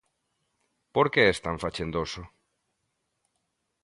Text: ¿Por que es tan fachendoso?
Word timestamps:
¿Por 0.95 1.07
que 1.13 1.21
es 1.31 1.39
tan 1.45 1.57
fachendoso? 1.63 2.21